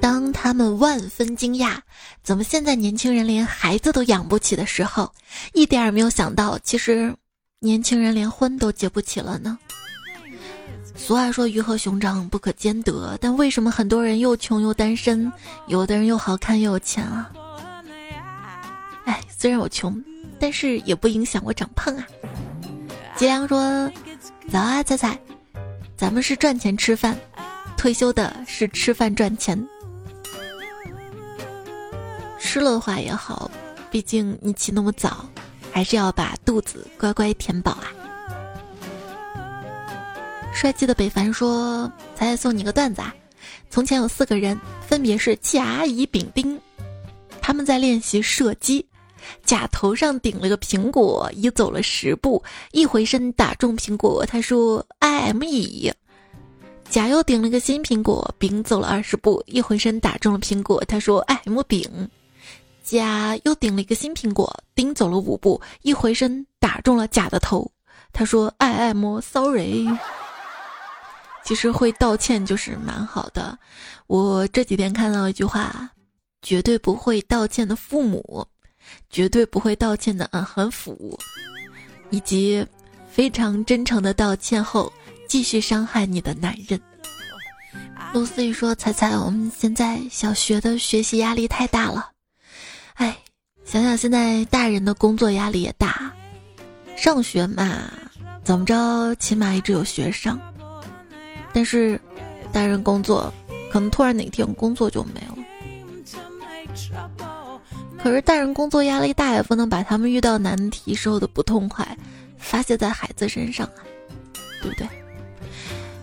[0.00, 1.76] 当他们万分惊讶，
[2.22, 5.12] 怎么现在年轻人连孩子都养不起的时候，
[5.52, 7.12] 一点也没有想到，其实
[7.58, 9.58] 年轻人连婚都结不起了呢。
[10.94, 15.30] 俗话说鱼和熊掌不可兼得，但为什么很多人又穷又单身，
[15.66, 17.30] 有的人又好看又有钱啊？
[19.04, 20.02] 哎，虽然我穷，
[20.38, 22.06] 但是也不影响我长胖啊。
[23.16, 23.90] 吉良说
[24.50, 25.16] ：“早啊，彩彩，
[25.96, 27.16] 咱们是赚钱吃饭，
[27.76, 29.56] 退休的是吃饭赚钱。
[32.40, 33.50] 吃了的话也好，
[33.90, 35.24] 毕竟你起那么早，
[35.72, 37.86] 还是要把肚子乖乖填饱啊。”
[40.52, 43.14] 帅气的北凡说：“彩彩送你个段子啊！
[43.70, 46.60] 从前有四个人，分别是甲、乙、丙、丁，
[47.40, 48.84] 他们在练习射击。
[49.42, 55.92] 甲头上顶了个苹果，乙走了十步，一回身打中苹果，他说 I M E。
[56.90, 62.08] 甲又顶了个新苹果，丙走了二十步，一回身打中了苹果，他说 I M 丙。
[62.84, 67.70] 甲又顶了一个新苹果，丁走了五步，一回身打中了甲的头，
[68.12, 69.88] 他说 I am sorry。”
[71.44, 73.58] 其实会道歉就是蛮好的。
[74.06, 75.90] 我这几天看到一句话：
[76.42, 78.46] 绝对不会道歉的父母，
[79.10, 81.18] 绝对不会道歉的嗯很腐，
[82.10, 82.66] 以及
[83.10, 84.92] 非常真诚的道歉后
[85.28, 86.80] 继续伤害你的男人。
[88.12, 92.10] 露思雨说：“彩彩，我们现在小学的学习压力太大了。
[92.94, 93.16] 哎，
[93.64, 96.12] 想想现在大人的工作压力也大，
[96.96, 97.90] 上学嘛，
[98.44, 100.38] 怎么着，起码一直有学上。”
[101.52, 102.00] 但是，
[102.52, 103.32] 大人工作，
[103.70, 105.36] 可能突然哪天工作就没了。
[108.04, 111.96] 可是大人工作压力大，也不能把他们遇到难题时候的不痛快
[112.36, 113.80] 发泄在孩子身上啊，
[114.60, 114.86] 对不对？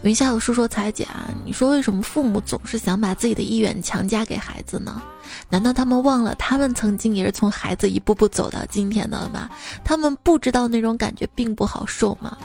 [0.02, 5.00] 云下有书说彩姐啊，你说为什么父母总是想把自己的意愿强加给孩子呢？
[5.48, 9.48] 难道他们忘了他们曾经也是从孩子一步步走到今天的吗？
[9.84, 12.36] 他们不知道那种感觉并不好受吗？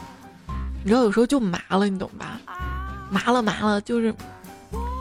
[0.84, 2.38] 你知道有时候就麻了，你懂吧？
[3.10, 4.14] 麻了麻了，就是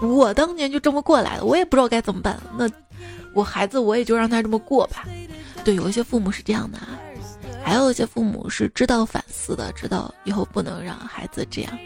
[0.01, 2.39] 我当年就这么过来的，我也不知道该怎么办。
[2.57, 2.69] 那
[3.35, 5.05] 我孩子我也就让他这么过吧。
[5.63, 6.97] 对，有一些父母是这样的啊，
[7.63, 11.77] 还有一些父母是知道反思的，知道以后不能让孩子这样。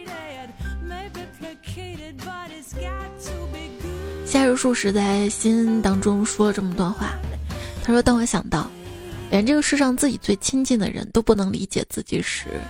[4.25, 7.15] 夏日数时在心当中说了这么段话，
[7.83, 8.69] 他说：“当我想到，
[9.31, 12.61] 连这个世上自己最亲近的人都不能理解自己时，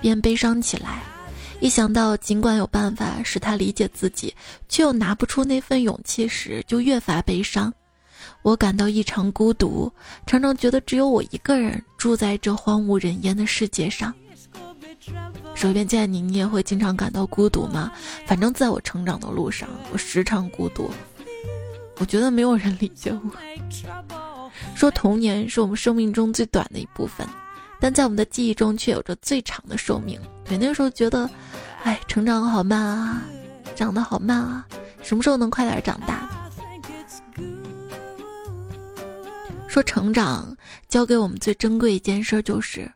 [0.00, 1.02] 便悲伤起来。”
[1.60, 4.34] 一想到尽管有办法使他理解自己，
[4.68, 7.72] 却又拿不出那份勇气时，就越发悲伤。
[8.44, 9.90] 我感到异常孤独，
[10.26, 14.12] 常常觉得只有我一个人住在这荒无人烟的世界上。
[15.54, 17.90] 手边见你，你也会经常感到孤独吗？
[18.26, 20.90] 反正在我成长的路上，我时常孤独。
[21.96, 23.30] 我觉得没有人理解我。
[24.74, 27.26] 说童年是我们生命中最短的一部分。
[27.80, 30.20] 但在我们的记忆中却有着最长的寿命。
[30.44, 31.28] 对，那个时候觉得，
[31.82, 33.22] 哎，成长好慢啊，
[33.74, 34.66] 长得好慢啊，
[35.02, 36.28] 什么时候能快点长大？
[39.74, 40.56] 说成长
[40.88, 42.88] 教给我们最珍贵一件事就是，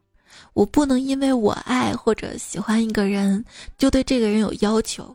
[0.53, 3.45] 我不能因为我爱或者喜欢一个人，
[3.77, 5.13] 就对这个人有要求。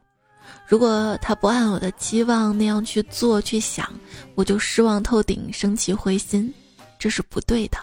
[0.68, 3.90] 如果他不按我的期望那样去做去想，
[4.36, 6.54] 我就失望透顶，生气灰心，
[7.00, 7.78] 这是不对的。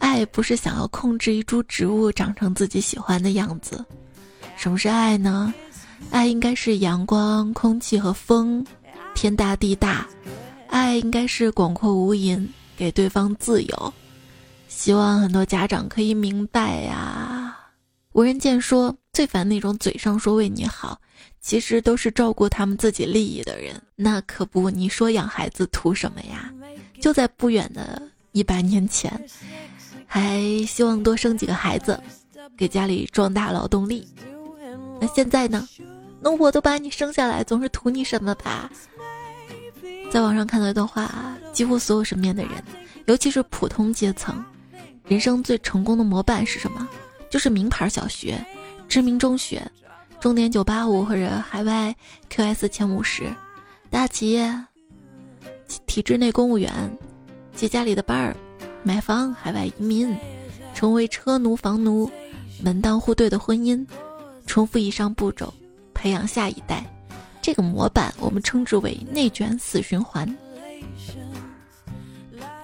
[0.00, 3.84] 爱不是想要控制一株植物长成自己喜欢的样子。
[4.56, 5.54] 什么是爱呢？
[6.10, 8.66] 爱应该是阳光、空气和风，
[9.14, 10.04] 天大地大。
[10.66, 12.44] 爱应该是广阔无垠，
[12.80, 13.94] 给对方自由。
[14.66, 17.54] 希望很多家长可以明白呀。
[18.12, 20.98] 吴仁健说，最烦那种嘴上说为你好，
[21.42, 23.78] 其实都是照顾他们自己利益的人。
[23.96, 26.50] 那可不，你说养孩子图什么呀？
[27.02, 28.00] 就在不远的
[28.32, 29.12] 一百年前。
[30.06, 32.02] 还希望多生几个孩子，
[32.56, 34.08] 给家里壮大劳动力。
[34.98, 35.68] 那现在呢？
[36.22, 38.70] 那我都把你生下来，总是图你什么吧？
[40.10, 42.52] 在网上看到一段话，几乎所有身边的人，
[43.06, 44.44] 尤其是普通阶层，
[45.04, 46.88] 人生最成功的模板是什么？
[47.30, 48.44] 就是名牌小学、
[48.88, 49.62] 知名中学、
[50.18, 51.94] 重点985或者海外
[52.28, 53.32] QS 前五十、
[53.88, 54.52] 大企业、
[55.86, 56.72] 体制内公务员、
[57.54, 58.36] 接家里的班儿。
[58.82, 60.16] 买房、海外移民、
[60.74, 62.10] 成为车奴、房奴、
[62.62, 63.86] 门当户对的婚姻，
[64.46, 65.52] 重复以上步骤，
[65.92, 66.89] 培养下一代。
[67.42, 70.36] 这个模板我们称之为内卷死循环。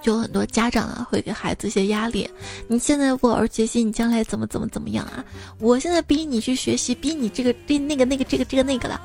[0.03, 2.31] 就很多家长啊，会给孩子一些压力：
[2.69, 5.25] 你现在不好好学习，你将来怎么怎么怎么样啊？
[5.59, 9.01] 我现在逼你去学习，逼你这个逼那个那个这个这个那个的，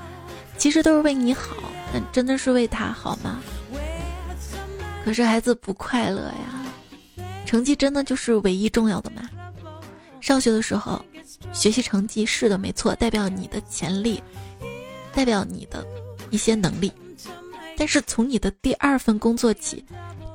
[0.57, 1.55] 其实都是为你好，
[1.91, 3.39] 但真的是为他好吗？
[5.03, 6.63] 可是孩子不快乐呀。
[7.47, 9.27] 成绩真的就是唯一重要的吗？
[10.19, 11.03] 上学的时候，
[11.51, 14.21] 学习成绩是的，没错，代表你的潜力，
[15.13, 15.85] 代表你的
[16.29, 16.91] 一些能力。
[17.77, 19.83] 但是从你的第二份工作起，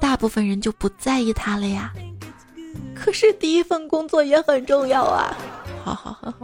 [0.00, 1.92] 大部分人就不在意它了呀。
[2.94, 5.36] 可是第一份工作也很重要啊！
[5.84, 6.34] 好好好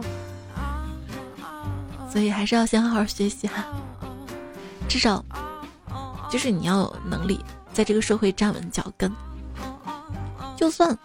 [1.41, 3.65] 好，所以还是要先好好学习哈。
[4.87, 5.23] 至少，
[6.29, 7.39] 就是你要有能力
[7.73, 9.11] 在这个社会站稳脚跟。
[10.55, 10.97] 就算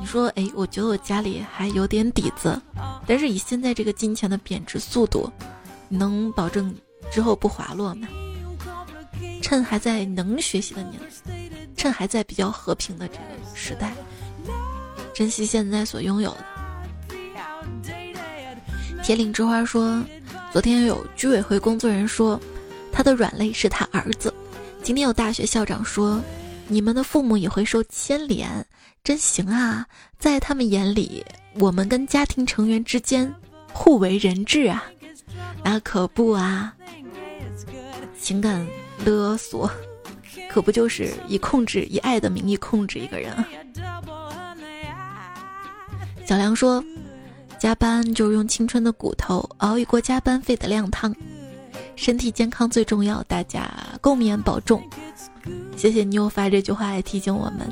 [0.00, 2.60] 你说，哎，我觉得我家里还有点底子，
[3.06, 5.28] 但是以现在这个金钱的贬值速度，
[5.61, 5.61] 你
[5.92, 6.74] 能保证
[7.10, 8.08] 之后不滑落吗？
[9.42, 11.00] 趁还在能学习的年，
[11.76, 13.22] 趁还在比较和平的这个
[13.54, 13.92] 时代，
[15.12, 16.44] 珍惜现在所拥有的。
[19.02, 20.02] 铁岭之花说，
[20.52, 22.40] 昨天有居委会工作人员说，
[22.92, 24.32] 他的软肋是他儿子。
[24.82, 26.20] 今天有大学校长说，
[26.68, 28.64] 你们的父母也会受牵连，
[29.04, 29.86] 真行啊！
[30.18, 31.24] 在他们眼里，
[31.54, 33.32] 我们跟家庭成员之间
[33.72, 34.84] 互为人质啊，
[35.64, 36.74] 那可不啊，
[38.18, 38.66] 情感。
[39.04, 39.68] 勒索，
[40.48, 43.34] 可不就是以控制、以爱的名义控制一个人？
[46.24, 46.84] 小梁说
[47.58, 51.12] ：“加班就是用青春的骨头熬一锅加班费的靓汤，
[51.96, 53.68] 身体健康最重要，大家
[54.00, 54.80] 共勉保重。”
[55.76, 57.68] 谢谢你又发这句话来提醒我们。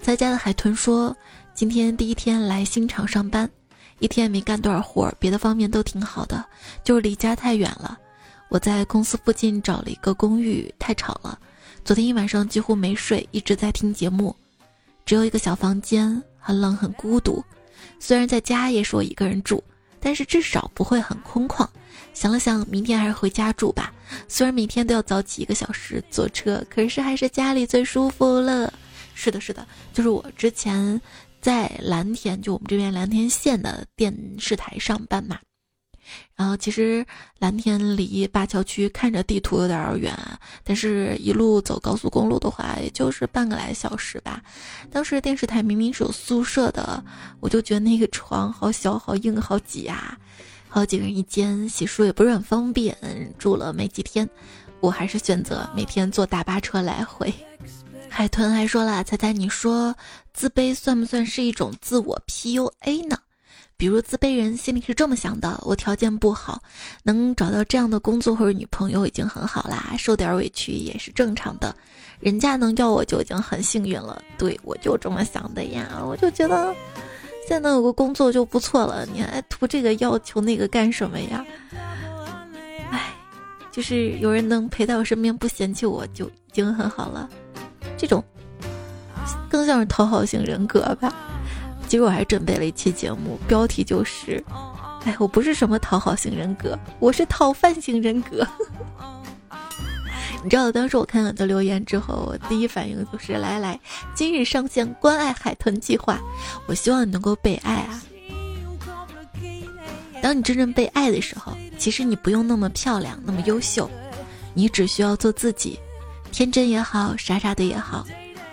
[0.00, 1.14] 在家的海豚说
[1.52, 3.50] ：“今天第一天来新厂上班，
[3.98, 6.44] 一天也没干多少活儿，别的方面都挺好的，
[6.82, 7.98] 就是离家太远了。”
[8.50, 11.38] 我在公司附近找了一个公寓，太吵了。
[11.84, 14.34] 昨天一晚上几乎没睡，一直在听节目。
[15.04, 17.42] 只有一个小房间，很冷很孤独。
[17.98, 19.62] 虽然在家也是我一个人住，
[19.98, 21.66] 但是至少不会很空旷。
[22.12, 23.92] 想了想，明天还是回家住吧。
[24.28, 28.72] 虽然每天都要早起一个小时坐车，可是还是家里最舒服了。
[29.14, 31.00] 是的，是的，就是我之前
[31.44, 35.38] 在蓝田，就我们这边蓝田县的电视台上班嘛。
[36.34, 37.04] 然后其实
[37.38, 40.18] 蓝田离灞桥区看着地图有点远，
[40.62, 44.42] 但是一路走高速公路的话，也就是半个来小时吧。
[44.90, 47.04] 当时电视台明明是有宿舍的，
[47.40, 50.16] 我就觉得那个床好小、好硬、好挤啊，
[50.66, 52.96] 好几个人一间，洗漱也不是很方便。
[53.38, 54.26] 住了没几天，
[54.80, 57.30] 我还是选择每天坐大巴车来回。
[58.16, 59.92] 海豚还说了：“猜猜你说
[60.32, 63.18] 自卑算不算是一种自我 PUA 呢？”
[63.76, 66.62] 比如自卑人心里是这么想的：我条件不好，
[67.02, 71.74] 能找到这样的工作或者女朋友已经很好啦，受点委屈也是正常的。
[72.20, 74.22] 人家能要我就已经很幸运了。
[74.38, 76.72] 对我就这么想的呀，我就觉得
[77.48, 81.44] 现在能有个工作就不错了，你还图这个要求那个干什么呀？
[82.92, 83.12] 唉，
[83.72, 87.28] 就是有人能陪在我身边不嫌弃我就已经很好了。
[87.96, 88.22] 这种
[89.48, 91.12] 更像是讨好型人格吧。
[91.88, 94.42] 其实我还准备了一期节目，标题就是
[95.04, 98.46] ：“哎，我不是什么讨好型人格，我是讨饭型人格。”
[100.42, 103.78] 你知道，当时我看到你的留言之后，我第一反应就是：“来来，
[104.14, 106.18] 今日上线关爱海豚计划，
[106.66, 108.02] 我希望你能够被爱啊！
[110.22, 113.88] 当你真正被爱的时候，其实你不用那么漂亮，那么优秀，
[114.52, 115.78] 你只需要做自己，
[116.34, 118.04] 天真也好，傻傻的也好，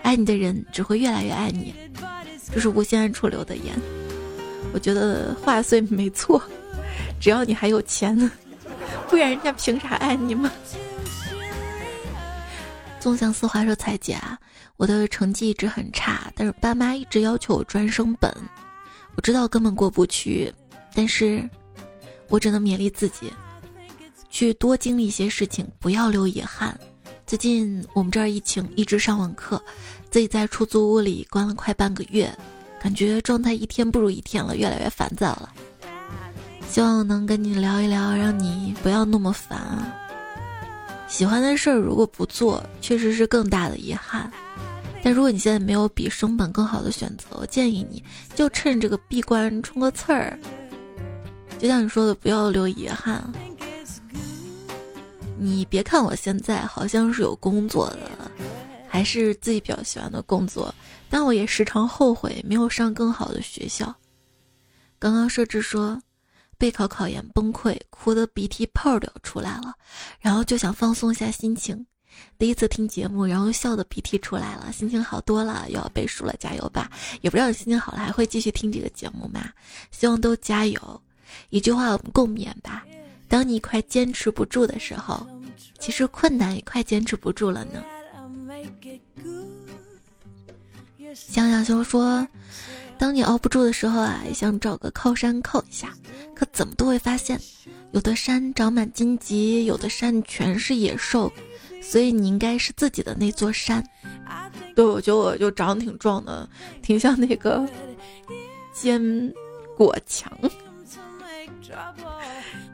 [0.04, 1.74] 爱你的人只会越来越爱你。”
[2.54, 3.74] 这是无限暗处流的言，
[4.72, 6.39] 我觉得话虽没错，
[7.20, 8.15] 只要你还有钱，
[9.10, 10.52] 不然人家凭啥爱你吗？
[13.00, 14.15] 纵向四话说：“彩姐，
[14.78, 18.32] 我的成绩一直很差，但是爸妈一直要求我专升本，
[19.15, 20.54] 我知道根本过不去，
[20.94, 21.50] 但是
[22.28, 23.34] 我只能勉励自己，
[24.30, 26.80] 去多经历一些事情，不要留遗憾。
[27.32, 29.63] 最近我们这儿疫情，一直上网课。”
[30.12, 32.30] 自己在出租屋里关了快半个月，
[32.78, 35.50] 感觉状态一天不如一天了，越来越烦躁了。
[36.67, 39.58] 希望能跟你聊一聊，让你不要那么烦。
[41.08, 44.30] 喜欢的事儿如果不做，确实是更大的遗憾。
[45.02, 48.04] 但如果你现在没有比升本更好的选择，我建议你
[48.36, 50.38] 就趁这个闭关冲个刺儿。
[51.58, 53.24] 就像你说的，不要留遗憾。
[55.44, 58.32] 你别看我现在好像是有工作的。
[58.88, 60.76] 还是自己比较喜欢的工作，
[61.10, 63.96] 但我也时常后悔没有上更好的学校。
[65.00, 65.98] 刚刚设置说
[66.58, 69.74] 备考考研崩溃，哭的鼻涕泡都要出来了，
[70.20, 71.86] 然后就想放松一下心情。
[72.38, 76.92] 第一次听节目，然后笑的鼻涕出来了，心情好多了，又要背书了，加油吧！
[77.22, 79.50] 也不知道你心情好了还会继续听这个节目吗？
[79.89, 81.02] 希望都加油。
[81.50, 82.86] 一句话我们共勉吧：
[83.32, 85.26] 当你快坚持不住的时候，
[85.80, 87.82] 其实困难也快坚持不住了呢。
[91.16, 92.28] 想想就说，
[92.98, 95.94] 当你熬不住的时候啊，想找个靠山靠一下，
[96.36, 97.40] 可怎么都会发现，
[97.94, 101.32] 有的山长满荆棘，有的山全是野兽，
[101.82, 103.82] 所以你应该是自己的那座山。
[104.76, 106.50] 对，我觉得我就长得挺壮的，
[106.82, 107.66] 挺像那个
[108.74, 109.34] 坚
[109.78, 110.30] 果墙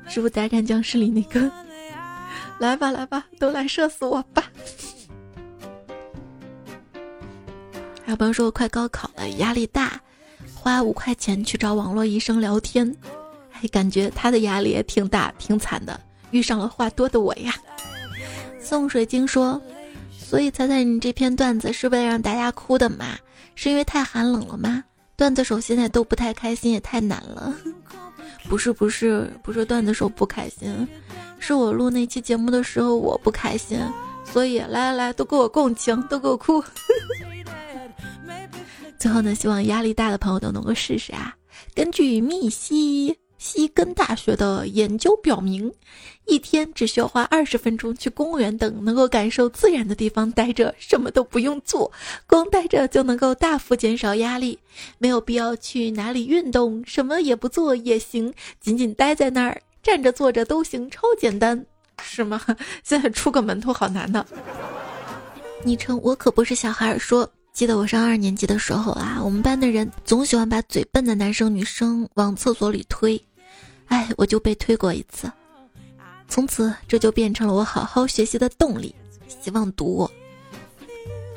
[0.08, 1.52] 墙，《植物大战僵尸》里那个。
[2.60, 4.44] 来吧，来吧，都来射死我吧！
[8.04, 10.02] 还有朋友说快高考了，压力大，
[10.56, 12.96] 花五块钱去找网络医生聊天，
[13.50, 16.00] 还感觉他的压力也挺大，挺惨的，
[16.32, 17.54] 遇上了话多的我呀。
[18.60, 19.62] 宋水晶说
[20.18, 23.18] ：“所以猜猜你这篇段子是为了让大家哭的吗？
[23.54, 24.84] 是因为太寒冷了吗？
[25.16, 27.54] 段子手现在都不太开心，也太难了。
[28.50, 30.88] 不是，不是，不是段子手不开心。”
[31.40, 33.80] 是我录那期节目的时候我不开心，
[34.26, 36.64] 所以来来来，都给我共情，都给我哭。
[38.98, 41.36] 最后呢，希望压力大的朋友都能够试试啊。
[41.76, 45.72] 根据密西西根大学的研究表明，
[46.26, 51.92] 一天只需要花二十分钟去公园等能够感受自然的地方待着，什么都不用做，
[52.26, 54.58] 光待着就能够大幅减少压力。
[54.98, 59.62] 没有必要去哪里运动，什么也不做也行，仅仅待在那儿。
[59.84, 61.66] 站着坐着都行，超简单，
[62.02, 62.42] 是吗？
[62.84, 64.26] 现在出个门都好难呢。
[65.64, 73.20] 昵称我可不是小孩说，记得我上二年级的时候啊，我们班的人总喜欢把嘴笨的男生女生往厕所里推，
[73.88, 75.32] 哎，我就被推过一次，
[76.28, 78.94] 从此这就变成了我好好学习的动力。
[79.42, 80.12] 希望读我。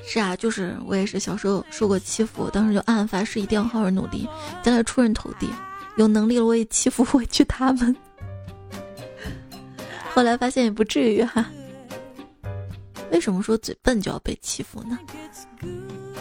[0.04, 4.28] 是啊，就是我也是小时候受过欺负，当时就暗暗发誓一定要好好努力，
[4.62, 5.48] 将来出人头地。
[5.96, 7.94] 有能力了我也欺负回去他们。
[10.14, 11.44] 后来发现也不至于哈。
[13.10, 14.98] 为什么说嘴笨就要被欺负呢？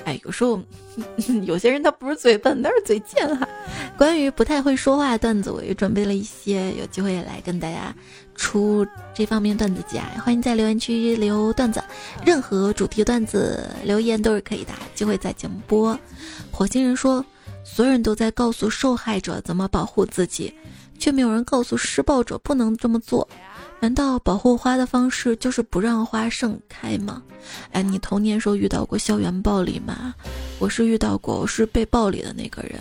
[0.06, 0.62] 哎，有时候
[1.44, 3.48] 有些人他不是嘴笨，他是嘴贱哈。
[3.98, 7.94] 关于不太会说话的段子，我也准备了一些，有机会来跟大家
[8.36, 10.10] 出这方面段子集啊。
[10.24, 11.84] 欢迎在留言区留段子，
[12.26, 15.98] 任何主题段子留言都是可以的，机会在节目播。
[16.52, 17.24] 火星人说，
[17.64, 20.54] 所有人都在告诉受害者怎么保护自己，
[20.98, 23.28] 却没有人告诉施暴者不能这么做。
[23.82, 27.24] 难道保护花的方式就是不让花盛开吗？
[27.72, 30.14] 哎，你童年时候遇到过校园暴力吗？
[30.60, 32.80] 我是遇到过，我是被暴力的那个人。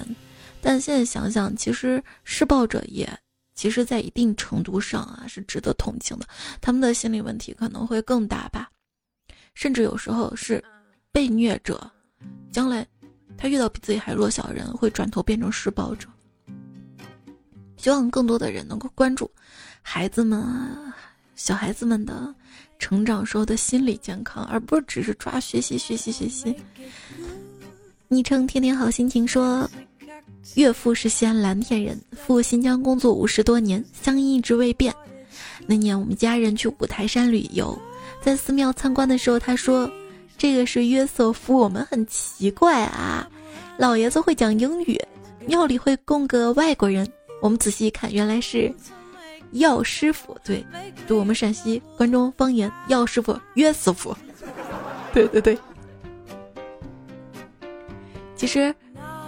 [0.61, 3.09] 但现在想想，其实施暴者也，
[3.55, 6.27] 其实在一定程度上啊是值得同情的。
[6.61, 8.69] 他们的心理问题可能会更大吧，
[9.55, 10.63] 甚至有时候是
[11.13, 11.89] 被虐者，
[12.51, 12.85] 将来
[13.37, 16.09] 他遇到比自己还弱小的人，会转头变成施暴者。
[17.77, 19.31] 希望更多的人能够关注
[19.83, 20.43] 孩子们。
[21.37, 22.35] 小孩子们的
[22.81, 26.53] 成长时候的心理健康，而不只是抓学习学习学习。
[28.09, 29.71] 昵称天天好心情说，
[30.57, 34.93] 岳父是西安蓝田人，赴新疆工作五十多年，乡音一直未变。
[35.65, 37.81] 那年我们家人去五台山旅游，
[38.21, 39.89] 在寺庙参观的时候，他说
[40.37, 43.31] ：“这个是约瑟夫，我们很奇怪啊，
[43.79, 45.01] 老爷子会讲英语，
[45.47, 47.09] 庙里会供个外国人。
[47.41, 48.75] 我们仔细一看，原来是。”
[49.53, 50.65] 药师傅，对，
[51.07, 54.17] 就我们陕西关中方言，药师傅约师傅，
[55.13, 55.59] 对对对。
[58.37, 58.75] 其实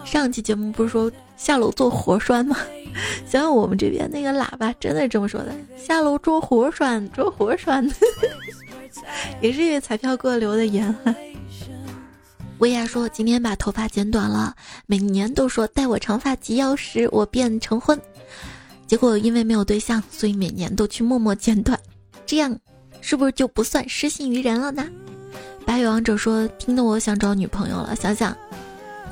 [0.04, 2.56] 上期节目不是说下楼做活栓吗？
[3.26, 7.88] 想想我们这边那个喇叭真的是这么说的：下楼捉活栓，捉活栓。
[9.40, 10.94] 也是因为彩票给我留的言。
[12.58, 14.54] 薇娅说今天把头发剪短了，
[14.86, 17.98] 每年都说待我长发及腰时，我便成婚。
[18.90, 21.78] 结果因为没有对象，所以每年都去默默剪短，
[22.26, 22.58] 这样
[23.00, 24.84] 是不是就不算失信于人了呢？
[25.64, 28.36] 白羽王者说：“听得我想找女朋友了，想想，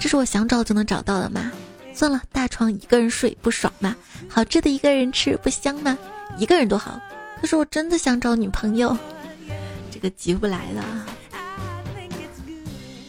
[0.00, 1.52] 这是我想找就能找到的吗？
[1.94, 3.94] 算了，大床一个人睡不爽吗？
[4.28, 5.96] 好吃的一个人吃不香吗？
[6.38, 7.00] 一个人多好。
[7.40, 8.96] 可是我真的想找女朋友，
[9.92, 11.06] 这个急不来了。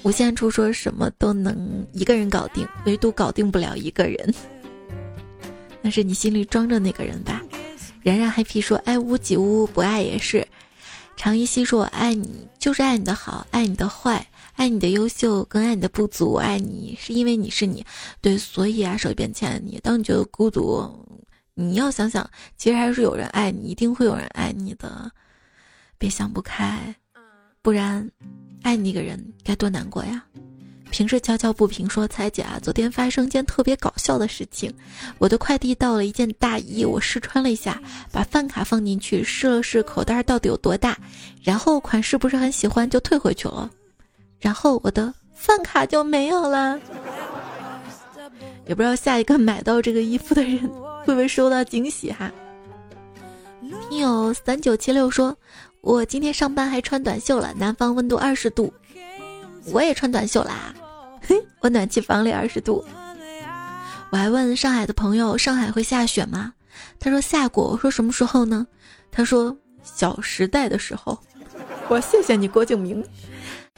[0.04, 4.32] 无限处说什么都能一个人搞定，唯独搞定不了一个人。”
[5.82, 7.42] 那是你心里装着那个人吧？
[8.02, 10.48] 然然 happy 说：“爱屋及乌，不爱也是。”
[11.18, 16.36] 常依稀说：“我爱你，就是爱你的好，爱你的坏，爱你的优秀，更爱你的不足。
[16.36, 17.86] 爱你是因为你是你，
[18.22, 19.78] 对，所以啊，手边牵着你。
[19.84, 21.06] 当你觉得孤独，
[21.56, 25.12] 你要想想，其实还是有人爱你，一定会有人爱你的。
[25.98, 26.96] 别想不开，
[27.62, 28.10] 不然，
[28.64, 30.24] 爱你一个人该多难过呀。”
[30.90, 34.74] 平时悄悄不平说：“彩姐啊，昨天发生一件特别搞笑的事情，
[35.18, 37.82] 我的快递到了一件大衣，我试穿了一下，
[38.12, 40.98] 把饭卡放进去试了试口袋到底有多大，
[41.44, 43.70] 然后款式不是很喜欢就退回去了，
[44.40, 46.80] 然后我的饭卡就没有了。
[48.68, 50.60] 也不知道下一个买到这个衣服的人
[51.06, 52.32] 会不会收到惊喜哈。
[53.90, 55.36] 听友三九七六说，
[55.82, 58.72] 我今天上班还穿短袖了，南方温度二十度，
[59.72, 60.74] 我也穿短袖啦。
[61.22, 62.84] 嘿，我暖气房里二十度。
[64.12, 66.54] 我还问上海的朋友，上海会下雪吗？
[67.00, 67.72] 他说下过。
[67.72, 68.66] 我说什么时候呢？
[69.12, 71.18] 他说小时代的时候。
[71.88, 73.04] 我谢谢你，郭敬明。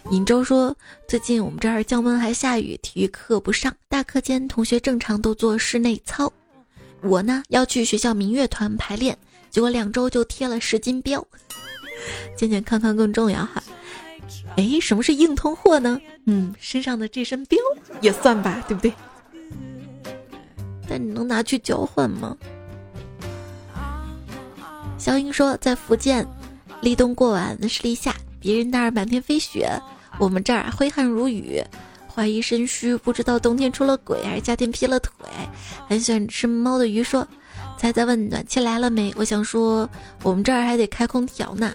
[0.10, 0.76] 尹周说，
[1.08, 6.32] 最近我们这儿降温还下雨，体育课不上，大课间同学正常都做室内操。
[7.02, 9.18] 我呢要去学校民乐团排练，
[9.50, 11.24] 结果两周就贴了十斤膘。
[12.38, 13.62] 健健康康更重要哈。
[14.58, 16.00] 哎，什么是硬通货呢？
[16.26, 17.58] 嗯，身上的这身膘
[18.02, 18.94] 也算吧，对不对？
[20.90, 22.36] 但你能拿去交换吗？
[24.98, 26.28] 小英说，在福建，
[26.82, 29.70] 立冬过完是立夏，别人那儿满天飞雪，
[30.20, 31.64] 我们这儿挥汗如雨，
[32.14, 35.14] 怀疑肾虚，不知道冬天出了鬼还是夏天劈了腿。
[35.88, 37.28] 很喜欢吃猫的鱼说，
[37.78, 39.12] 猜猜问暖气来了没？
[39.18, 39.90] 我想说，
[40.22, 41.74] 我们这儿还得开空调呢。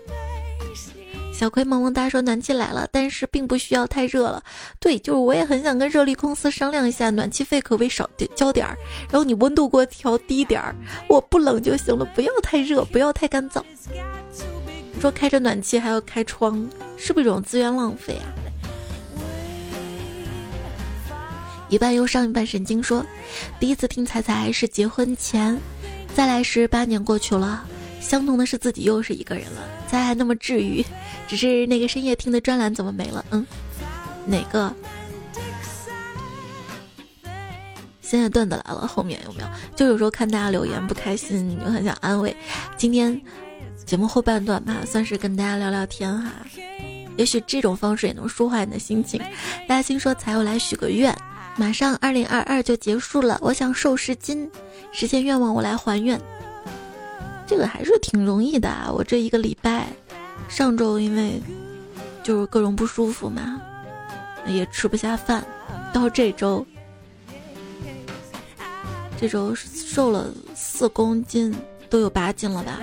[1.39, 4.43] 小葵萌萌哒说暖气来了，但是并不需要太热了。
[4.80, 8.74] 对，就是我也很想跟热力公司商量一下，暖气费可不可以少交点儿，
[9.11, 10.74] 然后你温度给我调低点儿，
[11.11, 13.62] 我不冷就行了，不要太热，不要太干燥。
[14.99, 16.66] 说开着暖气还要开窗，
[16.97, 18.24] 是不是一种资源浪费啊？
[21.68, 23.05] 一半忧伤一半神经说，
[23.61, 25.61] 第一次听彩彩是结婚前，
[26.14, 27.62] 再来时八年过去了。
[28.07, 30.84] 相同的是自己又是一个人了，才还那么治愈。
[31.26, 33.24] 只是那个深夜听的专栏怎么没了？
[33.32, 33.44] 嗯，
[34.24, 34.72] 哪个？
[38.00, 39.48] 现在段子来了，后面有没有？
[39.74, 42.34] 就有时候看大家留言不开心，就很想安慰。
[42.76, 43.20] 今天
[43.84, 46.30] 节目后半段吧，算是跟大家聊聊天哈。
[47.16, 49.20] 也许这种方式也能舒缓你的心情。
[49.66, 51.12] 大家听说才又来许个愿，
[51.57, 54.48] 马上二零二二就结束了，我想瘦十斤，
[54.92, 56.20] 实现愿望我来还愿。
[57.47, 58.90] 这个还是挺容易的啊！
[58.92, 59.86] 我这一个礼拜，
[60.49, 61.40] 上周因为
[62.22, 63.61] 就是各种不舒服嘛，
[64.47, 65.47] 也吃不下饭，
[65.94, 66.66] 到这周，
[69.18, 71.55] 这周瘦了四公斤，
[71.88, 72.80] 都有八斤了吧？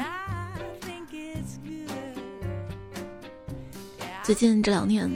[4.24, 5.12] 最近这两天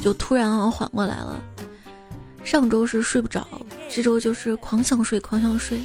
[0.00, 1.42] 就突然缓过来了，
[2.44, 3.44] 上周是睡不着，
[3.90, 5.80] 这周就是狂想睡，狂想睡。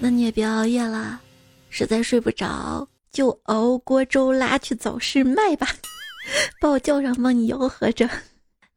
[0.00, 1.20] 那你也别熬夜啦。
[1.78, 5.68] 实在睡不着，就熬锅粥拉去早市卖吧，
[6.60, 8.10] 把我叫上帮你吆喝着。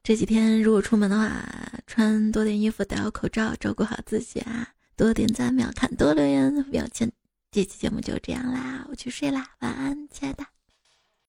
[0.04, 1.44] 这几天如果出门的话，
[1.88, 4.68] 穿多点衣服，戴好口罩，照顾好自己啊！
[4.96, 7.12] 多点赞，秒看，多留言，秒签。
[7.50, 10.51] 这期节目就这样啦，我去睡啦，晚安，亲爱的。